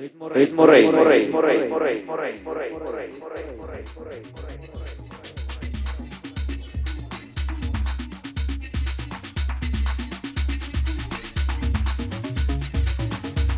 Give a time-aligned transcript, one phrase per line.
[0.00, 3.66] Ritmo Rey, Ritmo Rey, Ritmo Rey, Ritmo Rey, Ritmo Rey, Ritmo Rey, Ritmo Rey, Ritmo
[3.66, 4.22] Rey, Rey, Rey, Rey.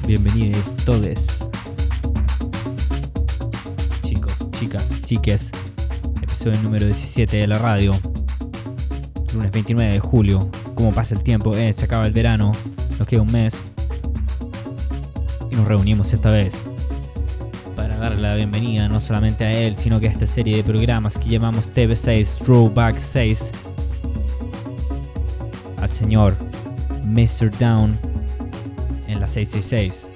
[0.05, 1.39] Bienvenidos todos.
[4.03, 5.53] Chicos, chicas, chiques.
[6.23, 7.97] Episodio número 17 de la radio.
[9.33, 10.51] Lunes 29 de julio.
[10.75, 11.57] ¿Cómo pasa el tiempo?
[11.57, 12.51] Eh, se acaba el verano.
[12.99, 13.72] Nos queda un mes.
[15.63, 16.55] Nos reunimos esta vez.
[17.77, 21.17] Para darle la bienvenida no solamente a él, sino que a esta serie de programas
[21.17, 23.53] que llamamos TV6 Throwback 6.
[25.81, 26.35] Al señor
[27.05, 27.57] Mr.
[27.61, 27.97] Down
[29.07, 30.09] en la 666.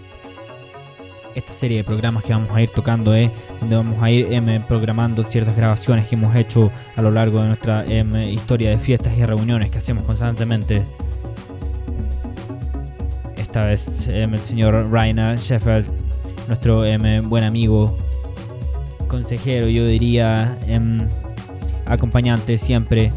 [1.36, 4.64] Esta serie de programas que vamos a ir tocando es donde vamos a ir em,
[4.64, 9.16] programando ciertas grabaciones que hemos hecho a lo largo de nuestra em, historia de fiestas
[9.16, 10.84] y reuniones que hacemos constantemente.
[13.56, 15.86] Esta vez em, el señor Rainer Sheffield,
[16.46, 17.96] nuestro em, buen amigo,
[19.08, 20.98] consejero, yo diría, em,
[21.86, 23.10] acompañante siempre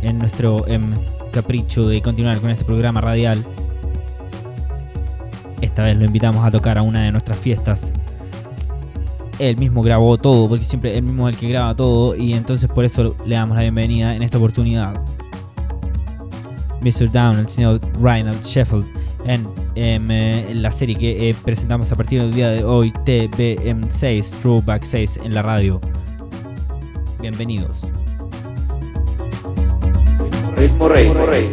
[0.00, 0.64] en nuestro
[1.32, 3.44] capricho de continuar con este programa radial.
[5.60, 7.92] Esta vez lo invitamos a tocar a una de nuestras fiestas.
[9.38, 12.70] Él mismo grabó todo, porque siempre él mismo es el que graba todo, y entonces
[12.70, 14.94] por eso le damos la bienvenida en esta oportunidad.
[16.80, 17.12] Mr.
[17.12, 22.20] Down, el señor Reinald Sheffield, en, em, eh, la serie que eh, presentamos a partir
[22.20, 25.80] del día de hoy, TBM6, Throwback 6, en la radio.
[27.20, 27.82] Bienvenidos.
[30.56, 31.52] Ritmo Ritmo Rey,